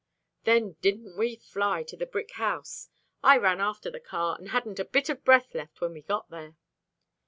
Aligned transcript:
Then 0.45 0.77
didn't 0.81 1.15
we 1.15 1.35
fly 1.35 1.83
to 1.83 1.95
the 1.95 2.07
brick 2.07 2.31
house. 2.31 2.89
I 3.23 3.37
ran 3.37 3.61
after 3.61 3.91
the 3.91 3.99
car, 3.99 4.35
and 4.35 4.49
hadn't 4.49 4.79
a 4.79 4.83
bit 4.85 5.09
of 5.09 5.23
breath 5.23 5.53
left 5.53 5.79
when 5.79 5.93
we 5.93 6.01
got 6.01 6.31
there. 6.31 6.55